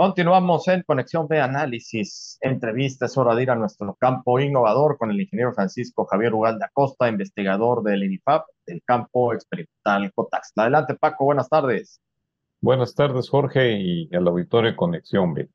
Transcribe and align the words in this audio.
Continuamos 0.00 0.66
en 0.68 0.82
Conexión 0.84 1.28
de 1.28 1.42
Análisis, 1.42 2.38
entrevistas, 2.40 3.18
hora 3.18 3.34
de 3.34 3.42
ir 3.42 3.50
a 3.50 3.54
nuestro 3.54 3.94
campo 4.00 4.40
innovador 4.40 4.96
con 4.96 5.10
el 5.10 5.20
ingeniero 5.20 5.52
Francisco 5.52 6.06
Javier 6.06 6.32
Ugalde 6.32 6.64
Acosta, 6.64 7.06
investigador 7.06 7.82
del 7.82 8.04
INIFAP, 8.04 8.46
del 8.64 8.82
campo 8.82 9.34
experimental 9.34 10.10
COTAX. 10.14 10.52
Adelante, 10.56 10.94
Paco, 10.94 11.26
buenas 11.26 11.50
tardes. 11.50 12.00
Buenas 12.62 12.94
tardes, 12.94 13.28
Jorge, 13.28 13.72
y 13.78 14.08
al 14.14 14.26
auditorio 14.26 14.70
de 14.70 14.76
Conexión 14.78 15.34
B. 15.34 15.50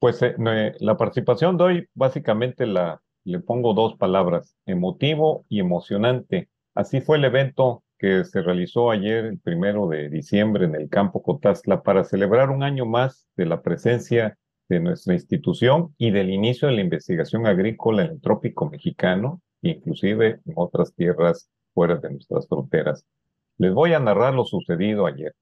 Pues 0.00 0.20
eh, 0.20 0.34
la 0.80 0.96
participación 0.96 1.56
de 1.56 1.62
hoy, 1.62 1.88
básicamente 1.94 2.66
la, 2.66 3.00
le 3.22 3.38
pongo 3.38 3.72
dos 3.72 3.94
palabras, 3.94 4.56
emotivo 4.66 5.44
y 5.48 5.60
emocionante. 5.60 6.48
Así 6.74 7.00
fue 7.00 7.18
el 7.18 7.24
evento 7.26 7.84
que 7.98 8.24
se 8.24 8.42
realizó 8.42 8.90
ayer, 8.90 9.24
el 9.24 9.38
primero 9.38 9.88
de 9.88 10.08
diciembre, 10.08 10.66
en 10.66 10.74
el 10.74 10.88
campo 10.88 11.22
Cotazla, 11.22 11.82
para 11.82 12.04
celebrar 12.04 12.50
un 12.50 12.62
año 12.62 12.86
más 12.86 13.26
de 13.36 13.46
la 13.46 13.62
presencia 13.62 14.38
de 14.68 14.80
nuestra 14.80 15.14
institución 15.14 15.94
y 15.96 16.10
del 16.10 16.30
inicio 16.30 16.68
de 16.68 16.74
la 16.74 16.80
investigación 16.80 17.46
agrícola 17.46 18.04
en 18.04 18.12
el 18.12 18.20
trópico 18.20 18.68
mexicano, 18.68 19.40
inclusive 19.62 20.40
en 20.44 20.52
otras 20.56 20.94
tierras 20.94 21.48
fuera 21.72 21.96
de 21.96 22.10
nuestras 22.10 22.48
fronteras. 22.48 23.04
Les 23.58 23.72
voy 23.72 23.94
a 23.94 24.00
narrar 24.00 24.34
lo 24.34 24.44
sucedido 24.44 25.06
ayer. 25.06 25.34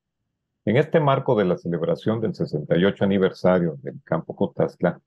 En 0.66 0.76
este 0.76 1.00
marco 1.00 1.34
de 1.34 1.44
la 1.44 1.58
celebración 1.58 2.20
del 2.20 2.34
68 2.34 3.04
aniversario 3.04 3.76
del 3.82 4.00
campo 4.04 4.34
Cotazla, 4.34 5.00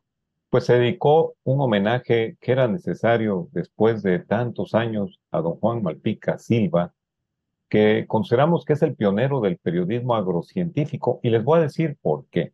pues 0.49 0.65
se 0.65 0.77
dedicó 0.77 1.35
un 1.43 1.61
homenaje 1.61 2.37
que 2.39 2.51
era 2.51 2.67
necesario 2.67 3.49
después 3.51 4.03
de 4.03 4.19
tantos 4.19 4.73
años 4.73 5.19
a 5.31 5.41
don 5.41 5.55
Juan 5.55 5.83
Malpica 5.83 6.37
Silva, 6.37 6.93
que 7.69 8.05
consideramos 8.07 8.65
que 8.65 8.73
es 8.73 8.81
el 8.81 8.95
pionero 8.95 9.41
del 9.41 9.57
periodismo 9.57 10.15
agrocientífico 10.15 11.19
y 11.23 11.29
les 11.29 11.43
voy 11.43 11.59
a 11.59 11.63
decir 11.63 11.97
por 12.01 12.25
qué. 12.29 12.53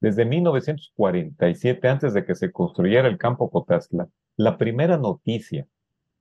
Desde 0.00 0.24
1947, 0.24 1.88
antes 1.88 2.14
de 2.14 2.24
que 2.24 2.34
se 2.34 2.50
construyera 2.52 3.08
el 3.08 3.18
campo 3.18 3.50
Cotazla, 3.50 4.08
la 4.36 4.56
primera 4.56 4.96
noticia 4.96 5.66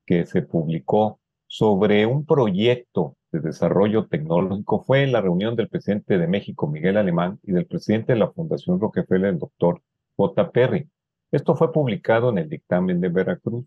que 0.06 0.26
se 0.26 0.42
publicó 0.42 1.20
sobre 1.48 2.06
un 2.06 2.26
proyecto 2.26 3.16
de 3.32 3.40
desarrollo 3.40 4.08
tecnológico 4.08 4.82
fue 4.84 5.08
la 5.08 5.22
reunión 5.22 5.56
del 5.56 5.70
presidente 5.70 6.18
de 6.18 6.28
México, 6.28 6.68
Miguel 6.68 6.98
Alemán, 6.98 7.40
y 7.44 7.54
del 7.54 7.68
presidente 7.68 8.14
de 8.14 8.20
la 8.20 8.32
Fundación 8.32 8.80
Rockefeller, 8.80 9.30
el 9.30 9.40
doctor 9.40 9.82
J. 10.18 10.52
Perry. 10.52 10.90
Esto 11.32 11.56
fue 11.56 11.72
publicado 11.72 12.30
en 12.32 12.40
el 12.40 12.50
dictamen 12.50 13.00
de 13.00 13.10
Veracruz 13.10 13.66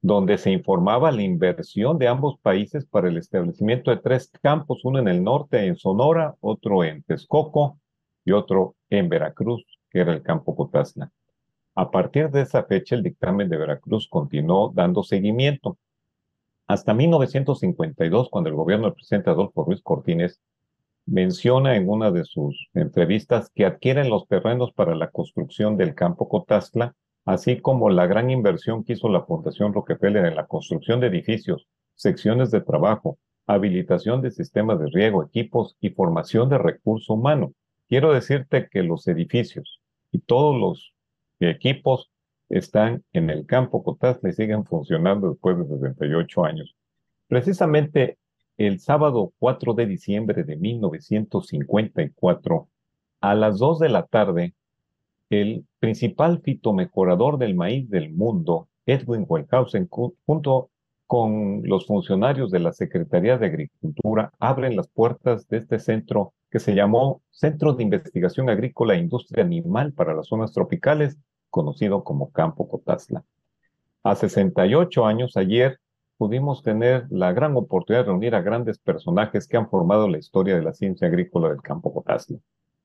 donde 0.00 0.38
se 0.38 0.50
informaba 0.50 1.10
la 1.10 1.22
inversión 1.22 1.98
de 1.98 2.08
ambos 2.08 2.38
países 2.40 2.86
para 2.86 3.08
el 3.08 3.16
establecimiento 3.16 3.90
de 3.90 3.96
tres 3.96 4.30
campos, 4.42 4.84
uno 4.84 4.98
en 4.98 5.08
el 5.08 5.24
norte, 5.24 5.66
en 5.66 5.76
Sonora, 5.76 6.36
otro 6.40 6.84
en 6.84 7.02
Texcoco 7.02 7.78
y 8.24 8.32
otro 8.32 8.76
en 8.90 9.08
Veracruz, 9.08 9.64
que 9.90 10.00
era 10.00 10.12
el 10.12 10.22
campo 10.22 10.54
Cotazla. 10.54 11.10
A 11.74 11.90
partir 11.90 12.30
de 12.30 12.42
esa 12.42 12.64
fecha, 12.64 12.94
el 12.94 13.02
dictamen 13.02 13.48
de 13.48 13.56
Veracruz 13.56 14.08
continuó 14.08 14.72
dando 14.74 15.02
seguimiento. 15.02 15.78
Hasta 16.66 16.92
1952, 16.92 18.28
cuando 18.30 18.50
el 18.50 18.56
gobierno 18.56 18.86
del 18.86 18.94
presidente 18.94 19.30
Adolfo 19.30 19.64
Ruiz 19.64 19.80
Cortines 19.82 20.40
menciona 21.06 21.76
en 21.76 21.88
una 21.88 22.10
de 22.10 22.24
sus 22.24 22.68
entrevistas 22.74 23.50
que 23.54 23.64
adquieren 23.64 24.10
los 24.10 24.28
terrenos 24.28 24.72
para 24.72 24.94
la 24.94 25.10
construcción 25.10 25.76
del 25.76 25.94
campo 25.94 26.28
Cotazla 26.28 26.94
así 27.28 27.60
como 27.60 27.90
la 27.90 28.06
gran 28.06 28.30
inversión 28.30 28.82
que 28.82 28.94
hizo 28.94 29.10
la 29.10 29.20
Fundación 29.20 29.74
Rockefeller 29.74 30.24
en 30.24 30.34
la 30.34 30.46
construcción 30.46 30.98
de 30.98 31.08
edificios, 31.08 31.68
secciones 31.94 32.50
de 32.50 32.62
trabajo, 32.62 33.18
habilitación 33.46 34.22
de 34.22 34.30
sistemas 34.30 34.80
de 34.80 34.86
riego, 34.86 35.22
equipos 35.22 35.76
y 35.78 35.90
formación 35.90 36.48
de 36.48 36.56
recurso 36.56 37.12
humano. 37.12 37.52
Quiero 37.86 38.14
decirte 38.14 38.70
que 38.70 38.82
los 38.82 39.06
edificios 39.08 39.82
y 40.10 40.20
todos 40.20 40.58
los 40.58 40.94
equipos 41.38 42.10
están 42.48 43.04
en 43.12 43.28
el 43.28 43.44
campo 43.44 43.84
Cotazla 43.84 44.30
y 44.30 44.32
siguen 44.32 44.64
funcionando 44.64 45.28
después 45.28 45.58
de 45.58 45.66
68 45.66 46.44
años. 46.46 46.76
Precisamente 47.26 48.16
el 48.56 48.80
sábado 48.80 49.34
4 49.38 49.74
de 49.74 49.84
diciembre 49.84 50.44
de 50.44 50.56
1954, 50.56 52.68
a 53.20 53.34
las 53.34 53.58
2 53.58 53.80
de 53.80 53.88
la 53.90 54.06
tarde, 54.06 54.54
el 55.30 55.66
principal 55.78 56.40
fitomejorador 56.42 57.38
del 57.38 57.54
maíz 57.54 57.88
del 57.90 58.12
mundo, 58.12 58.68
Edwin 58.86 59.26
Wellhausen, 59.28 59.88
junto 59.88 60.70
con 61.06 61.62
los 61.64 61.86
funcionarios 61.86 62.50
de 62.50 62.60
la 62.60 62.72
Secretaría 62.72 63.38
de 63.38 63.46
Agricultura, 63.46 64.32
abren 64.38 64.76
las 64.76 64.88
puertas 64.88 65.48
de 65.48 65.58
este 65.58 65.78
centro 65.78 66.34
que 66.50 66.60
se 66.60 66.74
llamó 66.74 67.22
Centro 67.30 67.74
de 67.74 67.82
Investigación 67.82 68.48
Agrícola 68.48 68.94
e 68.94 68.98
Industria 68.98 69.44
Animal 69.44 69.92
para 69.92 70.14
las 70.14 70.26
Zonas 70.28 70.52
Tropicales, 70.52 71.18
conocido 71.50 72.04
como 72.04 72.30
Campo 72.30 72.68
Cotazla. 72.68 73.24
A 74.02 74.14
68 74.14 75.06
años, 75.06 75.36
ayer, 75.36 75.78
pudimos 76.16 76.62
tener 76.62 77.06
la 77.10 77.32
gran 77.32 77.56
oportunidad 77.56 78.04
de 78.04 78.10
reunir 78.10 78.34
a 78.34 78.42
grandes 78.42 78.78
personajes 78.78 79.46
que 79.46 79.56
han 79.56 79.68
formado 79.68 80.08
la 80.08 80.18
historia 80.18 80.56
de 80.56 80.62
la 80.62 80.72
ciencia 80.72 81.08
agrícola 81.08 81.50
del 81.50 81.62
Campo 81.62 81.92
Cotazla. 81.92 82.38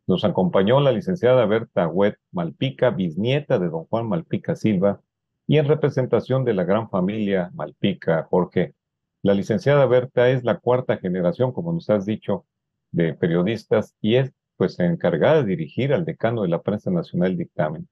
Nos 0.06 0.26
acompañó 0.26 0.82
la 0.82 0.92
licenciada 0.92 1.46
Berta 1.46 1.88
Huet 1.88 2.18
Malpica, 2.32 2.90
bisnieta 2.90 3.58
de 3.60 3.70
don 3.70 3.86
Juan 3.86 4.08
Malpica 4.08 4.56
Silva, 4.56 5.02
y 5.48 5.58
en 5.58 5.68
representación 5.68 6.46
de 6.46 6.54
la 6.54 6.64
gran 6.64 6.90
familia 6.90 7.52
Malpica, 7.54 8.24
Jorge. 8.30 8.74
La 9.22 9.34
licenciada 9.34 9.86
Berta 9.86 10.30
es 10.30 10.44
la 10.44 10.60
cuarta 10.60 10.98
generación, 10.98 11.52
como 11.54 11.72
nos 11.72 11.90
has 11.90 12.06
dicho, 12.06 12.46
de 12.92 13.14
periodistas 13.14 13.96
y 14.02 14.16
es 14.16 14.34
pues 14.58 14.80
encargada 14.80 15.42
de 15.42 15.50
dirigir 15.50 15.94
al 15.94 16.06
decano 16.06 16.44
de 16.44 16.50
la 16.50 16.62
prensa 16.62 16.92
nacional 16.92 17.38
dictamen. 17.38 17.88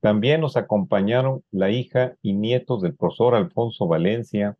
También 0.00 0.40
nos 0.40 0.56
acompañaron 0.56 1.44
la 1.52 1.70
hija 1.70 2.16
y 2.22 2.32
nietos 2.32 2.82
del 2.82 2.94
profesor 2.94 3.34
Alfonso 3.36 3.86
Valencia, 3.86 4.56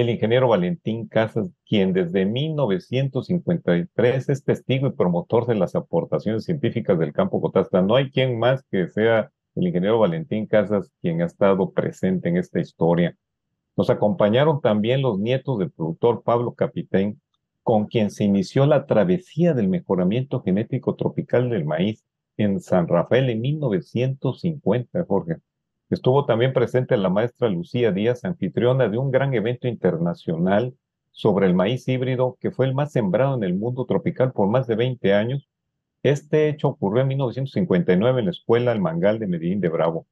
el 0.00 0.10
ingeniero 0.10 0.48
Valentín 0.48 1.06
Casas, 1.06 1.50
quien 1.66 1.92
desde 1.92 2.26
1953 2.26 4.28
es 4.28 4.44
testigo 4.44 4.88
y 4.88 4.92
promotor 4.92 5.46
de 5.46 5.54
las 5.54 5.76
aportaciones 5.76 6.44
científicas 6.44 6.98
del 6.98 7.12
campo 7.12 7.40
Cotasta. 7.40 7.80
No 7.80 7.94
hay 7.94 8.10
quien 8.10 8.38
más 8.38 8.64
que 8.70 8.88
sea 8.88 9.30
el 9.54 9.68
ingeniero 9.68 10.00
Valentín 10.00 10.46
Casas 10.46 10.90
quien 11.00 11.22
ha 11.22 11.26
estado 11.26 11.70
presente 11.70 12.28
en 12.28 12.38
esta 12.38 12.58
historia. 12.58 13.16
Nos 13.76 13.88
acompañaron 13.88 14.60
también 14.60 15.00
los 15.00 15.20
nietos 15.20 15.60
del 15.60 15.70
productor 15.70 16.24
Pablo 16.24 16.54
Capitán, 16.54 17.20
con 17.62 17.86
quien 17.86 18.10
se 18.10 18.24
inició 18.24 18.66
la 18.66 18.86
travesía 18.86 19.54
del 19.54 19.68
mejoramiento 19.68 20.42
genético 20.42 20.96
tropical 20.96 21.50
del 21.50 21.64
maíz 21.64 22.04
en 22.36 22.60
San 22.60 22.88
Rafael 22.88 23.30
en 23.30 23.40
1950, 23.40 25.04
Jorge. 25.06 25.36
Estuvo 25.94 26.26
también 26.26 26.52
presente 26.52 26.96
la 26.96 27.08
maestra 27.08 27.48
Lucía 27.48 27.92
Díaz, 27.92 28.24
anfitriona 28.24 28.88
de 28.88 28.98
un 28.98 29.12
gran 29.12 29.32
evento 29.32 29.68
internacional 29.68 30.74
sobre 31.12 31.46
el 31.46 31.54
maíz 31.54 31.86
híbrido 31.86 32.36
que 32.40 32.50
fue 32.50 32.66
el 32.66 32.74
más 32.74 32.90
sembrado 32.90 33.36
en 33.36 33.44
el 33.44 33.54
mundo 33.54 33.86
tropical 33.86 34.32
por 34.32 34.48
más 34.48 34.66
de 34.66 34.74
20 34.74 35.14
años. 35.14 35.48
Este 36.02 36.48
hecho 36.48 36.66
ocurrió 36.66 37.02
en 37.02 37.08
1959 37.10 38.18
en 38.18 38.24
la 38.24 38.32
Escuela 38.32 38.72
El 38.72 38.80
Mangal 38.80 39.20
de 39.20 39.28
Medellín 39.28 39.60
de 39.60 39.68
Bravo. 39.68 40.08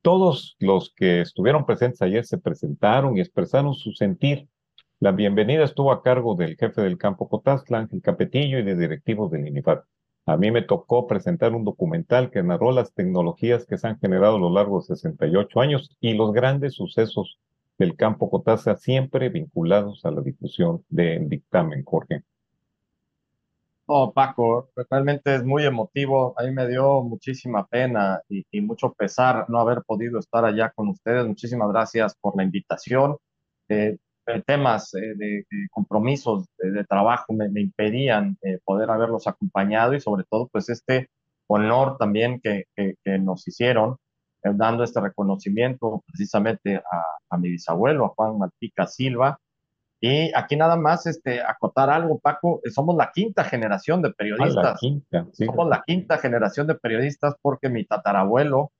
Todos 0.00 0.56
los 0.60 0.94
que 0.96 1.20
estuvieron 1.20 1.66
presentes 1.66 2.00
ayer 2.00 2.24
se 2.24 2.38
presentaron 2.38 3.18
y 3.18 3.20
expresaron 3.20 3.74
su 3.74 3.92
sentir. 3.92 4.48
La 4.98 5.12
bienvenida 5.12 5.62
estuvo 5.62 5.92
a 5.92 6.02
cargo 6.02 6.36
del 6.36 6.56
jefe 6.56 6.80
del 6.80 6.96
campo 6.96 7.28
Cotazla, 7.28 7.80
Ángel 7.80 8.00
Capetillo, 8.00 8.58
y 8.58 8.62
de 8.62 8.76
directivos 8.76 9.30
del 9.30 9.46
INIFAT. 9.46 9.84
A 10.26 10.36
mí 10.36 10.50
me 10.50 10.62
tocó 10.62 11.06
presentar 11.06 11.54
un 11.54 11.64
documental 11.64 12.30
que 12.30 12.42
narró 12.42 12.72
las 12.72 12.92
tecnologías 12.92 13.66
que 13.66 13.78
se 13.78 13.88
han 13.88 13.98
generado 13.98 14.36
a 14.36 14.40
lo 14.40 14.50
largo 14.50 14.80
de 14.80 14.86
68 14.86 15.60
años 15.60 15.96
y 16.00 16.14
los 16.14 16.32
grandes 16.32 16.74
sucesos 16.74 17.38
del 17.78 17.96
campo 17.96 18.30
Cotaza, 18.30 18.76
siempre 18.76 19.30
vinculados 19.30 20.04
a 20.04 20.10
la 20.10 20.20
difusión 20.20 20.84
del 20.88 21.28
dictamen, 21.28 21.82
Jorge. 21.84 22.22
Oh, 23.86 24.12
Paco, 24.12 24.68
realmente 24.88 25.34
es 25.34 25.42
muy 25.42 25.64
emotivo. 25.64 26.34
A 26.38 26.44
mí 26.44 26.52
me 26.52 26.68
dio 26.68 27.02
muchísima 27.02 27.66
pena 27.66 28.20
y, 28.28 28.60
mucho 28.60 28.92
pesar 28.92 29.46
no 29.48 29.58
haber 29.58 29.82
podido 29.82 30.20
estar 30.20 30.44
allá 30.44 30.70
con 30.70 30.88
ustedes. 30.90 31.26
Muchísimas 31.26 31.70
gracias 31.70 32.14
por 32.20 32.36
la 32.36 32.44
invitación. 32.44 33.16
Eh, 33.68 33.96
temas 34.40 34.94
eh, 34.94 35.14
de, 35.16 35.44
compromisos 35.70 36.46
de, 36.58 36.84
trabajo 36.84 37.32
me, 37.32 37.46
impedían 37.60 38.36
eh, 38.42 38.58
poder 38.64 38.90
haberlos 38.90 39.26
acompañado 39.26 39.94
y 39.94 40.00
sobre 40.00 40.24
todo 40.30 40.48
pues 40.52 40.68
este 40.68 41.08
honor 41.48 41.96
también 41.98 42.40
que, 42.40 42.64
que, 42.76 43.18
nos 43.18 43.46
hicieron 43.48 43.96
eh, 44.44 44.50
dando 44.54 44.84
este 44.84 45.00
reconocimiento 45.00 46.02
precisamente 46.06 46.76
a, 46.76 47.04
a, 47.30 47.38
mi 47.38 47.50
bisabuelo, 47.50 48.06
a 48.06 48.08
Juan 48.10 48.38
Malpica 48.38 48.86
Silva. 48.86 49.38
Y 50.02 50.32
aquí 50.34 50.56
nada 50.56 50.76
más 50.76 51.06
este, 51.06 51.42
acotar 51.42 51.90
algo, 51.90 52.18
Paco, 52.20 52.60
somos 52.72 52.96
la 52.96 53.10
quinta 53.12 53.44
generación 53.44 54.00
de 54.00 54.08
ah, 54.08 54.14
periodistas. 54.16 54.80
Somos 55.32 55.68
la 55.68 55.82
quinta 55.86 56.16
generación 56.16 56.66
de 56.66 56.74
periodistas 56.76 57.34
porque 57.42 57.68
mi 57.68 57.84
tatarabuelo, 57.84 58.72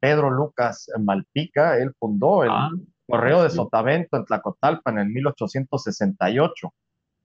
Pedro 0.00 0.28
Lucas 0.30 0.90
Malpica, 0.98 1.78
él 1.78 1.94
fundó 1.98 2.42
el, 2.42 2.50
ah. 2.50 2.68
Correo 3.08 3.42
de 3.42 3.50
Sotavento 3.50 4.18
en 4.18 4.24
Tlacotalpa 4.26 4.90
en 4.90 4.98
el 4.98 5.08
1868. 5.08 6.74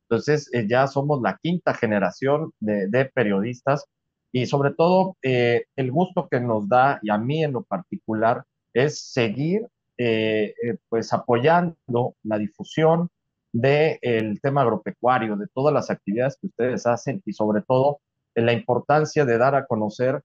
Entonces, 0.09 0.49
eh, 0.53 0.65
ya 0.67 0.87
somos 0.87 1.21
la 1.21 1.37
quinta 1.41 1.73
generación 1.73 2.51
de, 2.59 3.11
periodistas 3.13 3.85
y 4.31 4.45
sobre 4.45 4.71
todo 4.73 5.17
eh, 5.21 5.65
el 5.75 5.91
gusto 5.91 6.27
que 6.29 6.39
nos 6.39 6.69
da, 6.69 6.99
y 7.01 7.09
a 7.09 7.17
mí 7.17 7.43
en 7.43 7.53
lo 7.53 7.63
particular, 7.63 8.43
es 8.73 9.11
seguir 9.11 9.67
eh, 9.97 10.53
pues 10.89 11.13
apoyando 11.13 12.15
la 12.23 12.37
difusión 12.37 13.09
del 13.51 14.39
tema 14.41 14.61
agropecuario, 14.61 15.35
de 15.35 15.47
todas 15.53 15.73
las 15.73 15.91
actividades 15.91 16.37
que 16.39 16.47
ustedes 16.47 16.87
hacen 16.87 17.21
y 17.25 17.33
sobre 17.33 17.61
todo 17.61 17.99
la 18.35 18.53
importancia 18.53 19.25
de 19.25 19.37
dar 19.37 19.53
a 19.53 19.67
conocer 19.67 20.21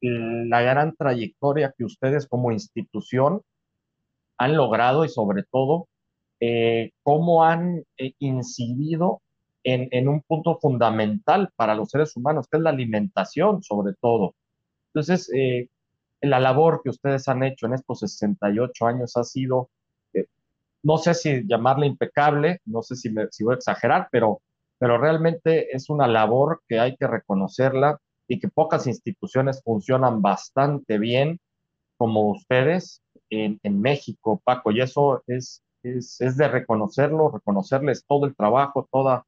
la 0.00 0.62
gran 0.62 0.96
trayectoria 0.96 1.72
que 1.76 1.84
ustedes 1.84 2.26
como 2.26 2.50
institución 2.50 3.42
han 4.38 4.56
logrado 4.56 5.04
y 5.04 5.08
sobre 5.08 5.44
todo 5.44 5.88
eh, 6.40 6.92
cómo 7.02 7.44
han 7.44 7.84
eh, 7.96 8.12
incidido 8.18 9.22
en, 9.64 9.88
en, 9.90 10.08
un 10.08 10.22
punto 10.22 10.58
fundamental 10.60 11.50
para 11.56 11.74
los 11.74 11.90
seres 11.90 12.16
humanos, 12.16 12.46
que 12.50 12.58
es 12.58 12.62
la 12.62 12.70
alimentación 12.70 13.62
sobre 13.62 13.94
todo. 14.00 14.34
Entonces, 14.92 15.30
eh, 15.34 15.68
la 16.20 16.40
labor 16.40 16.82
que 16.82 16.90
ustedes 16.90 17.28
han 17.28 17.42
hecho 17.42 17.66
en 17.66 17.74
estos 17.74 18.00
68 18.00 18.86
años 18.86 19.16
ha 19.16 19.24
sido, 19.24 19.70
no 20.82 20.98
sé 20.98 21.14
si 21.14 21.46
llamarla 21.46 21.86
impecable, 21.86 22.60
no 22.64 22.82
sé 22.82 22.96
si, 22.96 23.10
me, 23.10 23.26
si 23.30 23.44
voy 23.44 23.54
a 23.54 23.56
exagerar, 23.56 24.08
pero, 24.10 24.40
pero 24.78 24.98
realmente 24.98 25.74
es 25.74 25.90
una 25.90 26.06
labor 26.06 26.62
que 26.68 26.78
hay 26.78 26.96
que 26.96 27.06
reconocerla 27.06 27.98
y 28.28 28.38
que 28.38 28.48
pocas 28.48 28.86
instituciones 28.86 29.62
funcionan 29.62 30.22
bastante 30.22 30.98
bien 30.98 31.38
como 31.96 32.30
ustedes 32.30 33.02
en, 33.30 33.58
en 33.62 33.80
México, 33.80 34.40
Paco, 34.44 34.70
y 34.72 34.80
eso 34.80 35.22
es, 35.26 35.62
es, 35.82 36.20
es, 36.20 36.36
de 36.36 36.48
reconocerlo, 36.48 37.30
reconocerles 37.30 38.04
todo 38.06 38.26
el 38.26 38.34
trabajo, 38.36 38.88
toda 38.90 39.24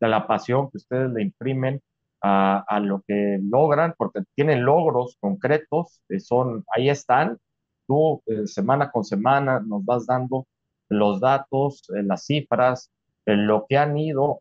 la 0.00 0.26
pasión 0.26 0.70
que 0.70 0.78
ustedes 0.78 1.10
le 1.12 1.22
imprimen 1.22 1.80
a, 2.22 2.64
a 2.68 2.80
lo 2.80 3.02
que 3.06 3.38
logran, 3.42 3.94
porque 3.96 4.22
tienen 4.34 4.64
logros 4.64 5.16
concretos, 5.20 6.00
eh, 6.08 6.20
son, 6.20 6.64
ahí 6.74 6.88
están, 6.88 7.38
tú 7.86 8.22
eh, 8.26 8.46
semana 8.46 8.90
con 8.90 9.04
semana 9.04 9.60
nos 9.60 9.84
vas 9.84 10.06
dando 10.06 10.46
los 10.88 11.20
datos, 11.20 11.88
eh, 11.96 12.02
las 12.02 12.24
cifras, 12.26 12.90
lo 13.26 13.66
que 13.68 13.76
han 13.76 13.98
ido 13.98 14.40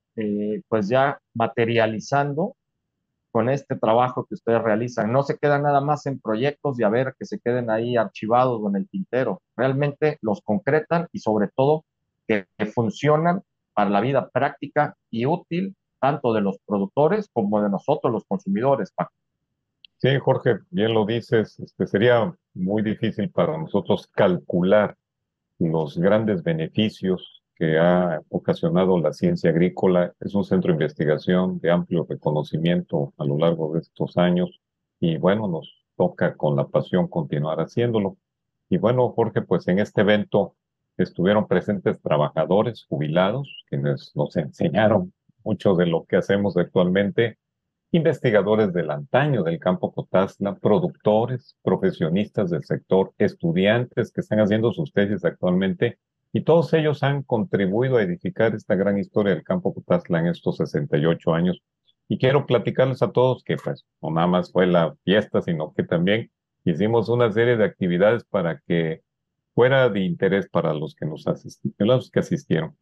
pues 0.67 0.87
ya 0.89 1.19
materializando 1.33 2.55
con 3.35 3.49
este 3.49 3.75
trabajo 3.75 4.25
que 4.25 4.35
ustedes 4.35 4.61
realizan. 4.61 5.11
No 5.11 5.21
se 5.21 5.37
quedan 5.37 5.63
nada 5.63 5.81
más 5.81 6.05
en 6.05 6.21
proyectos 6.21 6.79
y 6.79 6.83
a 6.83 6.89
ver 6.89 7.15
que 7.19 7.25
se 7.25 7.37
queden 7.37 7.69
ahí 7.69 7.97
archivados 7.97 8.61
o 8.63 8.69
en 8.69 8.77
el 8.77 8.87
tintero. 8.87 9.41
Realmente 9.57 10.17
los 10.21 10.39
concretan 10.39 11.09
y 11.11 11.19
sobre 11.19 11.49
todo 11.53 11.83
que, 12.29 12.45
funcionan 12.73 13.41
para 13.73 13.89
la 13.89 13.99
vida 13.99 14.29
práctica 14.29 14.95
y 15.11 15.25
útil 15.25 15.75
tanto 15.99 16.31
de 16.31 16.39
los 16.39 16.59
productores 16.65 17.29
como 17.33 17.61
de 17.61 17.69
nosotros 17.69 18.13
los 18.13 18.23
consumidores. 18.23 18.93
Sí, 19.97 20.17
Jorge, 20.17 20.59
bien 20.69 20.93
lo 20.93 21.05
dices, 21.05 21.59
este, 21.59 21.87
sería 21.87 22.33
muy 22.53 22.83
difícil 22.83 23.29
para 23.31 23.57
nosotros 23.57 24.07
calcular 24.15 24.95
los 25.59 25.97
grandes 25.97 26.41
beneficios 26.41 27.34
que 27.55 27.77
ha 27.79 28.21
ocasionado 28.29 28.99
la 28.99 29.13
ciencia 29.13 29.49
agrícola. 29.49 30.13
Es 30.19 30.35
un 30.35 30.43
centro 30.43 30.69
de 30.69 30.75
investigación 30.75 31.59
de 31.59 31.71
amplio 31.71 32.05
reconocimiento 32.07 33.13
a 33.17 33.25
lo 33.25 33.37
largo 33.37 33.73
de 33.73 33.79
estos 33.79 34.17
años 34.17 34.59
y 34.99 35.17
bueno, 35.17 35.47
nos 35.47 35.85
toca 35.95 36.35
con 36.35 36.55
la 36.55 36.67
pasión 36.67 37.07
continuar 37.07 37.59
haciéndolo. 37.59 38.17
Y 38.69 38.77
bueno, 38.77 39.09
Jorge, 39.09 39.41
pues 39.41 39.67
en 39.67 39.79
este 39.79 40.01
evento 40.01 40.55
estuvieron 40.97 41.47
presentes 41.47 42.01
trabajadores 42.01 42.85
jubilados, 42.89 43.63
quienes 43.69 44.11
nos 44.15 44.35
enseñaron 44.35 45.13
mucho 45.43 45.75
de 45.75 45.85
lo 45.85 46.05
que 46.05 46.17
hacemos 46.17 46.57
actualmente, 46.57 47.37
investigadores 47.91 48.73
del 48.73 48.91
antaño 48.91 49.43
del 49.43 49.59
campo 49.59 49.93
Cotazla, 49.93 50.55
productores, 50.55 51.55
profesionistas 51.61 52.49
del 52.49 52.63
sector, 52.63 53.13
estudiantes 53.17 54.11
que 54.11 54.21
están 54.21 54.39
haciendo 54.39 54.73
sus 54.73 54.91
tesis 54.91 55.23
actualmente 55.23 55.99
y 56.35 56.41
todos 56.41 56.73
ellos 56.73 57.01
han 57.01 57.23
contribuido 57.23 57.95
a 57.95 58.03
edificar 58.03 58.53
esta 58.55 58.75
gran 58.75 58.97
historia 58.97 59.33
del 59.33 59.45
campo 59.45 59.73
Cotazla 59.73 60.19
en 60.19 60.27
estos 60.27 60.57
68 60.57 61.33
años. 61.33 61.63
Y 62.09 62.17
quiero 62.17 62.45
platicarles 62.45 63.01
a 63.01 63.13
todos 63.13 63.41
que 63.41 63.55
pues 63.55 63.85
no 64.01 64.11
nada 64.11 64.27
más 64.27 64.51
fue 64.51 64.67
la 64.67 64.93
fiesta, 65.05 65.41
sino 65.41 65.73
que 65.73 65.83
también 65.83 66.29
hicimos 66.65 67.07
una 67.07 67.31
serie 67.31 67.55
de 67.55 67.63
actividades 67.63 68.25
para 68.25 68.59
que 68.67 69.01
fuera 69.53 69.87
de 69.87 70.01
interés 70.01 70.49
para 70.49 70.73
los 70.73 70.93
que 70.93 71.05
nos 71.05 71.25
asistieron, 71.25 71.73
los 71.87 72.11
que 72.11 72.19
asistieron. 72.19 72.75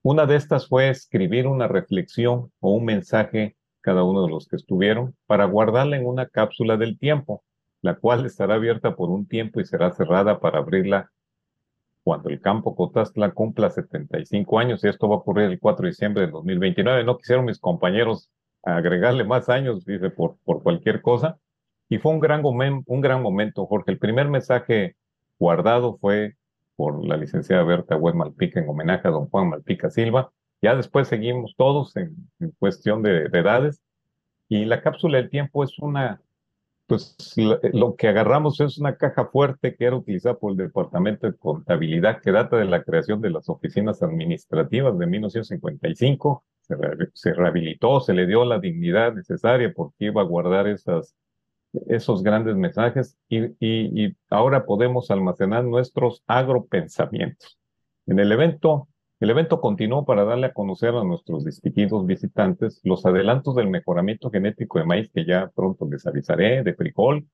Una 0.00 0.24
de 0.24 0.36
estas 0.36 0.66
fue 0.66 0.88
escribir 0.88 1.46
una 1.46 1.68
reflexión 1.68 2.52
o 2.60 2.70
un 2.70 2.86
mensaje 2.86 3.58
cada 3.82 4.02
uno 4.02 4.22
de 4.22 4.30
los 4.30 4.48
que 4.48 4.56
estuvieron 4.56 5.14
para 5.26 5.44
guardarla 5.44 5.98
en 5.98 6.06
una 6.06 6.26
cápsula 6.26 6.78
del 6.78 6.98
tiempo, 6.98 7.44
la 7.82 7.96
cual 7.96 8.24
estará 8.24 8.54
abierta 8.54 8.96
por 8.96 9.10
un 9.10 9.28
tiempo 9.28 9.60
y 9.60 9.66
será 9.66 9.92
cerrada 9.92 10.40
para 10.40 10.60
abrirla 10.60 11.10
cuando 12.04 12.28
el 12.28 12.40
campo 12.40 12.76
Cotazla 12.76 13.32
cumpla 13.32 13.70
75 13.70 14.58
años, 14.58 14.84
y 14.84 14.88
esto 14.88 15.08
va 15.08 15.16
a 15.16 15.18
ocurrir 15.18 15.46
el 15.50 15.58
4 15.58 15.84
de 15.84 15.88
diciembre 15.88 16.26
de 16.26 16.32
2029. 16.32 17.02
No 17.02 17.16
quisieron 17.16 17.46
mis 17.46 17.58
compañeros 17.58 18.30
agregarle 18.62 19.24
más 19.24 19.48
años, 19.48 19.84
dice, 19.86 20.10
por, 20.10 20.36
por 20.44 20.62
cualquier 20.62 21.00
cosa. 21.00 21.38
Y 21.88 21.98
fue 21.98 22.12
un 22.12 22.20
gran, 22.20 22.42
un 22.44 23.00
gran 23.00 23.22
momento, 23.22 23.66
Jorge. 23.66 23.92
El 23.92 23.98
primer 23.98 24.28
mensaje 24.28 24.96
guardado 25.38 25.96
fue 25.96 26.36
por 26.76 27.04
la 27.04 27.16
licenciada 27.16 27.62
Berta 27.64 27.96
Web 27.96 28.16
Malpica 28.16 28.60
en 28.60 28.68
homenaje 28.68 29.08
a 29.08 29.10
don 29.10 29.28
Juan 29.30 29.48
Malpica 29.48 29.90
Silva. 29.90 30.30
Ya 30.60 30.76
después 30.76 31.08
seguimos 31.08 31.54
todos 31.56 31.96
en, 31.96 32.14
en 32.38 32.50
cuestión 32.58 33.02
de, 33.02 33.28
de 33.28 33.38
edades. 33.38 33.82
Y 34.48 34.66
la 34.66 34.82
cápsula 34.82 35.18
del 35.18 35.30
tiempo 35.30 35.64
es 35.64 35.78
una 35.78 36.20
pues 36.86 37.16
lo 37.72 37.96
que 37.96 38.08
agarramos 38.08 38.60
es 38.60 38.78
una 38.78 38.96
caja 38.96 39.26
fuerte 39.26 39.74
que 39.74 39.86
era 39.86 39.96
utilizada 39.96 40.36
por 40.36 40.52
el 40.52 40.58
Departamento 40.58 41.26
de 41.26 41.36
Contabilidad 41.36 42.20
que 42.20 42.30
data 42.30 42.56
de 42.56 42.66
la 42.66 42.82
creación 42.82 43.20
de 43.20 43.30
las 43.30 43.48
oficinas 43.48 44.02
administrativas 44.02 44.98
de 44.98 45.06
1955. 45.06 46.44
Se, 46.60 46.76
se 47.12 47.32
rehabilitó, 47.32 48.00
se 48.00 48.14
le 48.14 48.26
dio 48.26 48.44
la 48.44 48.58
dignidad 48.58 49.14
necesaria 49.14 49.72
porque 49.74 50.06
iba 50.06 50.22
a 50.22 50.24
guardar 50.24 50.66
esos 50.66 52.22
grandes 52.22 52.56
mensajes 52.56 53.18
y 53.28 54.14
ahora 54.30 54.64
podemos 54.64 55.10
almacenar 55.10 55.64
nuestros 55.64 56.22
agropensamientos. 56.26 57.58
En 58.06 58.18
el 58.18 58.32
evento 58.32 58.88
el 59.20 59.30
evento 59.30 59.60
continuó 59.60 60.04
para 60.04 60.24
darle 60.24 60.48
a 60.48 60.52
conocer 60.52 60.94
a 60.94 61.04
nuestros 61.04 61.44
distinguidos 61.44 62.04
visitantes 62.04 62.80
los 62.82 63.06
adelantos 63.06 63.54
del 63.54 63.70
mejoramiento 63.70 64.30
genético 64.30 64.78
de 64.78 64.84
maíz 64.84 65.10
que 65.14 65.24
ya 65.24 65.50
pronto 65.54 65.88
les 65.90 66.06
avisaré, 66.06 66.62
de 66.62 66.74
frijol, 66.74 67.26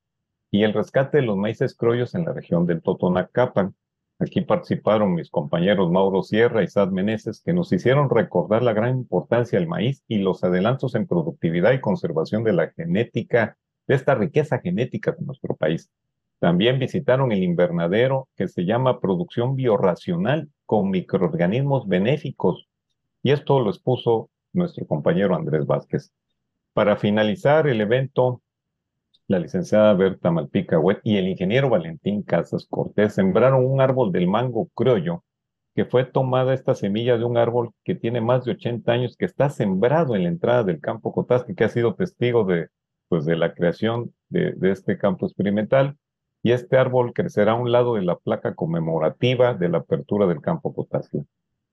y 0.50 0.65
el 0.65 0.75
rescate 0.75 1.19
de 1.19 1.23
los 1.23 1.37
maíces 1.37 1.75
croyos 1.75 2.14
en 2.14 2.25
la 2.25 2.33
región 2.33 2.66
del 2.66 2.83
Totonacapan. 2.83 3.75
Aquí 4.19 4.43
participaron 4.43 5.14
mis 5.14 5.31
compañeros 5.31 5.90
Mauro 5.90 6.23
Sierra 6.23 6.62
y 6.62 6.69
Sad 6.69 6.90
Meneses, 6.90 7.40
que 7.43 7.54
nos 7.54 7.73
hicieron 7.73 8.11
recordar 8.11 8.62
la 8.62 8.75
gran 8.75 8.99
importancia 8.99 9.59
del 9.59 9.69
maíz 9.69 10.04
y 10.07 10.19
los 10.19 10.45
adelantos 10.45 10.95
en 10.95 11.07
productividad 11.07 11.73
y 11.73 11.81
conservación 11.81 12.45
de 12.45 12.52
la 12.52 12.71
genética, 12.73 13.57
de 13.87 13.95
esta 13.95 14.14
riqueza 14.14 14.59
genética 14.59 15.12
de 15.12 15.25
nuestro 15.25 15.57
país. 15.57 15.90
También 16.40 16.78
visitaron 16.78 17.32
el 17.32 17.44
invernadero 17.44 18.28
que 18.35 18.49
se 18.49 18.64
llama 18.64 18.99
producción 18.99 19.56
biorracional 19.56 20.49
con 20.64 20.88
microorganismos 20.88 21.87
benéficos. 21.87 22.66
Y 23.23 23.32
esto 23.32 23.61
lo 23.61 23.68
expuso 23.68 24.30
nuestro 24.54 24.87
compañero 24.87 25.37
Andrés 25.37 25.66
Vázquez. 25.66 26.12
Para 26.73 26.97
finalizar 26.97 27.68
el 27.68 27.82
evento, 27.82 28.40
la 29.28 29.38
licenciada 29.38 29.92
Berta 29.92 30.30
Malpica 30.30 30.80
y 31.04 31.18
el 31.18 31.28
ingeniero 31.28 31.68
Valentín 31.68 32.23
Casas 32.23 32.66
Cortés 32.66 33.14
sembraron 33.14 33.66
un 33.66 33.82
árbol 33.82 34.11
del 34.11 34.26
mango 34.26 34.70
criollo, 34.75 35.25
que 35.75 35.85
fue 35.85 36.04
tomada 36.06 36.54
esta 36.54 36.75
semilla 36.75 37.18
de 37.18 37.25
un 37.25 37.37
árbol 37.37 37.73
que 37.85 37.94
tiene 37.94 38.23
más 38.23 38.47
de 38.47 38.52
80 38.52 38.90
años, 38.90 39.16
que 39.18 39.26
está 39.26 39.50
sembrado 39.50 40.16
en 40.16 40.23
la 40.23 40.30
entrada 40.30 40.64
del 40.64 40.80
campo 40.80 41.12
Cotasque, 41.12 41.54
que 41.54 41.64
ha 41.64 41.68
sido 41.68 41.94
testigo 41.94 42.44
de, 42.44 42.68
pues, 43.09 43.26
de 43.26 43.37
la 43.37 43.52
creación 43.52 44.14
de 44.30 44.54
este 44.70 44.97
campo 44.97 45.26
experimental 45.26 45.99
y 46.42 46.52
este 46.52 46.76
árbol 46.76 47.12
crecerá 47.12 47.52
a 47.52 47.56
un 47.56 47.70
lado 47.70 47.94
de 47.94 48.02
la 48.02 48.16
placa 48.16 48.54
conmemorativa 48.54 49.54
de 49.54 49.68
la 49.68 49.78
apertura 49.78 50.26
del 50.26 50.40
campo 50.40 50.73
potasio. 50.73 51.26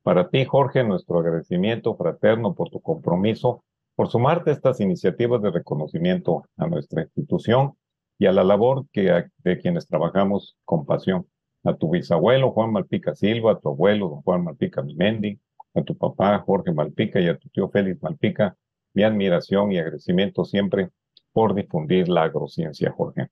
Para 0.04 0.30
ti, 0.30 0.46
Jorge, 0.46 0.84
nuestro 0.84 1.20
agradecimiento 1.20 1.96
fraterno 1.96 2.54
por 2.54 2.70
tu 2.70 2.82
compromiso, 2.82 3.64
por 3.96 4.10
sumarte 4.10 4.52
a 4.52 4.54
estas 4.54 4.80
iniciativas 4.80 5.42
de 5.42 5.52
reconocimiento 5.52 6.46
a 6.58 6.68
nuestra 6.68 7.02
institución 7.02 7.74
y 8.20 8.26
a 8.26 8.32
la 8.32 8.44
labor 8.44 8.86
que, 8.92 9.26
de 9.38 9.60
quienes 9.60 9.88
trabajamos 9.88 10.58
con 10.66 10.86
pasión. 10.86 11.28
A 11.64 11.76
tu 11.76 11.90
bisabuelo 11.90 12.52
Juan 12.52 12.72
Malpica 12.72 13.16
Silva, 13.16 13.54
a 13.54 13.60
tu 13.60 13.70
abuelo 13.70 14.10
don 14.10 14.22
Juan 14.22 14.44
Malpica 14.44 14.82
Mimendi, 14.82 15.40
a 15.74 15.84
tu 15.84 15.98
papá 15.98 16.40
Jorge 16.40 16.72
Malpica 16.72 17.20
y 17.20 17.28
a 17.28 17.38
tu 17.38 17.50
tío 17.50 17.70
Félix 17.70 18.02
Malpica, 18.02 18.56
mi 18.94 19.04
admiración 19.04 19.72
y 19.72 19.78
agradecimiento 19.78 20.46
siempre 20.46 20.90
por 21.34 21.54
difundir 21.54 22.08
la 22.10 22.24
agrociencia, 22.24 22.92
Jorge. 22.92 23.30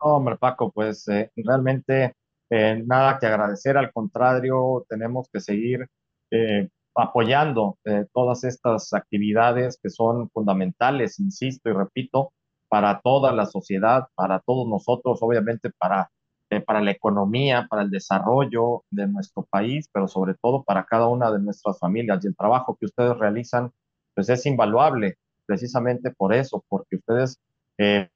Hombre, 0.00 0.36
Paco, 0.36 0.70
pues 0.70 1.06
eh, 1.08 1.30
realmente 1.36 2.14
eh, 2.50 2.82
nada 2.86 3.18
que 3.18 3.26
agradecer, 3.26 3.76
al 3.76 3.92
contrario, 3.92 4.84
tenemos 4.88 5.28
que 5.32 5.40
seguir 5.40 5.86
eh, 6.30 6.68
apoyando 6.94 7.78
eh, 7.84 8.06
todas 8.12 8.44
estas 8.44 8.92
actividades 8.92 9.78
que 9.82 9.90
son 9.90 10.30
fundamentales, 10.30 11.18
insisto 11.20 11.68
y 11.70 11.72
repito, 11.72 12.32
para 12.68 13.00
toda 13.00 13.32
la 13.32 13.46
sociedad, 13.46 14.06
para 14.14 14.40
todos 14.40 14.68
nosotros, 14.68 15.18
obviamente 15.22 15.70
para, 15.78 16.10
eh, 16.50 16.60
para 16.60 16.80
la 16.80 16.92
economía, 16.92 17.66
para 17.68 17.82
el 17.82 17.90
desarrollo 17.90 18.84
de 18.90 19.06
nuestro 19.08 19.44
país, 19.50 19.88
pero 19.92 20.06
sobre 20.06 20.34
todo 20.40 20.62
para 20.64 20.84
cada 20.84 21.08
una 21.08 21.30
de 21.32 21.40
nuestras 21.40 21.78
familias. 21.78 22.24
Y 22.24 22.28
el 22.28 22.36
trabajo 22.36 22.76
que 22.78 22.86
ustedes 22.86 23.16
realizan, 23.18 23.72
pues 24.14 24.28
es 24.28 24.44
invaluable, 24.46 25.16
precisamente 25.46 26.10
por 26.12 26.34
eso, 26.34 26.64
porque 26.68 26.96
ustedes 26.96 27.38
eh, 27.78 28.08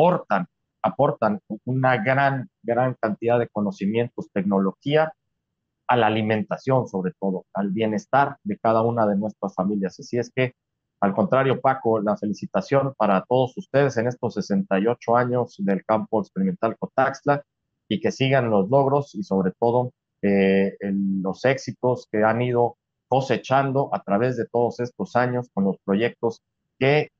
aportan, 0.00 0.46
aportan 0.82 1.40
una 1.64 2.02
gran, 2.02 2.48
gran 2.62 2.96
cantidad 3.00 3.38
de 3.38 3.48
conocimientos, 3.48 4.30
tecnología 4.32 5.12
a 5.88 5.96
la 5.96 6.06
alimentación, 6.06 6.88
sobre 6.88 7.12
todo, 7.20 7.44
al 7.52 7.70
bienestar 7.70 8.38
de 8.44 8.56
cada 8.58 8.82
una 8.82 9.06
de 9.06 9.16
nuestras 9.16 9.54
familias. 9.54 9.98
Así 10.00 10.18
es 10.18 10.30
que, 10.34 10.54
al 11.00 11.14
contrario, 11.14 11.60
Paco, 11.60 12.00
la 12.00 12.16
felicitación 12.16 12.94
para 12.96 13.24
todos 13.28 13.56
ustedes 13.58 13.96
en 13.96 14.06
estos 14.06 14.34
68 14.34 15.16
años 15.16 15.56
del 15.58 15.84
campo 15.84 16.20
experimental 16.20 16.76
Cotaxla 16.78 17.42
y 17.88 18.00
que 18.00 18.12
sigan 18.12 18.50
los 18.50 18.70
logros 18.70 19.14
y 19.14 19.22
sobre 19.22 19.52
todo 19.58 19.92
eh, 20.22 20.76
los 20.80 21.44
éxitos 21.44 22.06
que 22.10 22.22
han 22.22 22.40
ido 22.40 22.76
cosechando 23.08 23.90
a 23.92 24.02
través 24.02 24.36
de 24.36 24.46
todos 24.46 24.80
estos 24.80 25.16
años 25.16 25.48
con 25.52 25.64
los 25.64 25.76
proyectos 25.84 26.42
que 26.78 27.10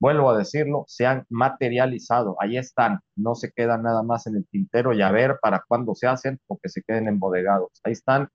vuelvo 0.00 0.30
a 0.30 0.38
decirlo, 0.38 0.84
se 0.86 1.06
han 1.06 1.24
materializado, 1.28 2.36
ahí 2.40 2.56
están, 2.56 3.00
no 3.16 3.34
se 3.34 3.52
quedan 3.52 3.82
nada 3.82 4.02
más 4.02 4.26
en 4.26 4.36
el 4.36 4.46
tintero 4.46 4.92
y 4.92 5.02
a 5.02 5.10
ver 5.10 5.38
para 5.40 5.64
cuándo 5.66 5.94
se 5.94 6.06
hacen 6.06 6.38
o 6.46 6.58
que 6.58 6.68
se 6.68 6.82
queden 6.82 7.08
embodegados. 7.08 7.70
Ahí 7.84 7.92
están 7.92 8.28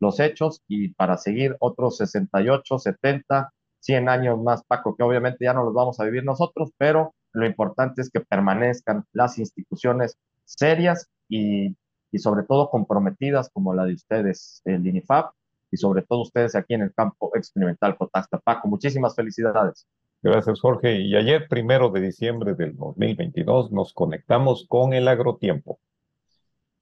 los 0.00 0.20
hechos 0.20 0.62
y 0.68 0.88
para 0.94 1.16
seguir 1.16 1.56
otros 1.60 1.96
68, 1.98 2.78
70, 2.78 3.52
100 3.80 4.08
años 4.08 4.42
más, 4.42 4.62
Paco, 4.64 4.96
que 4.96 5.02
obviamente 5.02 5.44
ya 5.44 5.54
no 5.54 5.64
los 5.64 5.74
vamos 5.74 6.00
a 6.00 6.04
vivir 6.04 6.24
nosotros, 6.24 6.70
pero 6.78 7.14
lo 7.32 7.46
importante 7.46 8.00
es 8.00 8.10
que 8.10 8.20
permanezcan 8.20 9.04
las 9.12 9.38
instituciones 9.38 10.16
serias 10.44 11.08
y, 11.28 11.76
y 12.10 12.18
sobre 12.18 12.44
todo 12.44 12.70
comprometidas 12.70 13.50
como 13.52 13.74
la 13.74 13.84
de 13.84 13.94
ustedes, 13.94 14.62
el 14.64 14.86
INIFAP, 14.86 15.32
y 15.70 15.76
sobre 15.76 16.02
todo 16.02 16.22
ustedes 16.22 16.54
aquí 16.54 16.74
en 16.74 16.82
el 16.82 16.94
campo 16.94 17.32
experimental 17.34 17.96
Cotaxta. 17.96 18.38
Paco, 18.38 18.68
muchísimas 18.68 19.16
felicidades. 19.16 19.86
Gracias, 20.24 20.58
Jorge. 20.58 21.02
Y 21.02 21.14
ayer, 21.16 21.48
primero 21.48 21.90
de 21.90 22.00
diciembre 22.00 22.54
del 22.54 22.74
2022, 22.78 23.72
nos 23.72 23.92
conectamos 23.92 24.64
con 24.66 24.94
el 24.94 25.06
agrotiempo. 25.06 25.78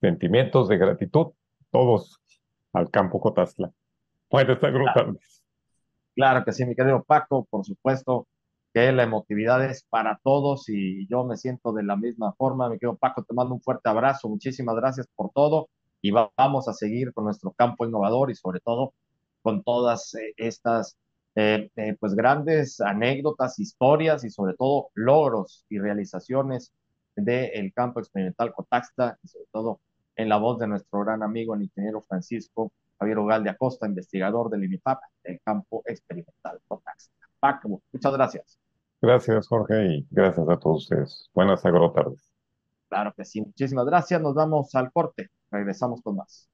Sentimientos 0.00 0.68
de 0.68 0.78
gratitud, 0.78 1.32
todos 1.72 2.20
al 2.72 2.88
campo 2.92 3.18
Cotazla. 3.18 3.72
Buenas 4.30 4.62
agrotardes. 4.62 5.42
Claro 6.14 6.44
que 6.44 6.52
sí, 6.52 6.64
mi 6.64 6.76
querido 6.76 7.02
Paco, 7.02 7.44
por 7.50 7.64
supuesto 7.64 8.28
que 8.72 8.92
la 8.92 9.02
emotividad 9.02 9.64
es 9.64 9.82
para 9.90 10.20
todos 10.22 10.68
y 10.68 11.08
yo 11.08 11.24
me 11.24 11.36
siento 11.36 11.72
de 11.72 11.82
la 11.82 11.96
misma 11.96 12.32
forma. 12.34 12.68
Mi 12.68 12.78
querido 12.78 12.96
Paco, 12.96 13.24
te 13.24 13.34
mando 13.34 13.54
un 13.54 13.60
fuerte 13.60 13.88
abrazo, 13.88 14.28
muchísimas 14.28 14.76
gracias 14.76 15.08
por 15.16 15.32
todo 15.32 15.68
y 16.00 16.12
vamos 16.12 16.68
a 16.68 16.74
seguir 16.74 17.12
con 17.12 17.24
nuestro 17.24 17.50
campo 17.50 17.84
innovador 17.84 18.30
y 18.30 18.36
sobre 18.36 18.60
todo 18.60 18.94
con 19.42 19.64
todas 19.64 20.14
eh, 20.14 20.32
estas 20.36 20.96
eh, 21.34 21.70
eh, 21.76 21.96
pues 21.98 22.14
grandes 22.14 22.80
anécdotas, 22.80 23.58
historias 23.58 24.24
y 24.24 24.30
sobre 24.30 24.54
todo 24.54 24.90
logros 24.94 25.64
y 25.68 25.78
realizaciones 25.78 26.72
del 27.16 27.72
campo 27.74 28.00
experimental 28.00 28.52
Cotaxta 28.52 29.18
y 29.22 29.28
sobre 29.28 29.46
todo 29.52 29.80
en 30.16 30.28
la 30.28 30.36
voz 30.36 30.58
de 30.58 30.66
nuestro 30.66 31.00
gran 31.00 31.22
amigo 31.22 31.54
el 31.54 31.62
ingeniero 31.62 32.02
Francisco 32.02 32.72
Javier 32.98 33.18
Ugal 33.18 33.42
de 33.42 33.50
Acosta, 33.50 33.86
investigador 33.86 34.48
del 34.50 34.64
INIFAP 34.64 35.00
del 35.24 35.40
campo 35.42 35.82
experimental 35.86 36.60
Cotaxta. 36.68 37.12
Paco, 37.40 37.82
muchas 37.92 38.12
gracias. 38.12 38.58
Gracias, 39.00 39.48
Jorge, 39.48 39.86
y 39.86 40.06
gracias 40.10 40.48
a 40.48 40.56
todos 40.58 40.84
ustedes. 40.84 41.28
Buenas 41.34 41.64
agrotardes. 41.64 42.30
Claro 42.88 43.12
que 43.16 43.24
sí, 43.24 43.40
muchísimas 43.40 43.86
gracias. 43.86 44.20
Nos 44.20 44.34
vamos 44.34 44.72
al 44.76 44.92
corte. 44.92 45.30
Regresamos 45.50 46.00
con 46.02 46.16
más. 46.16 46.51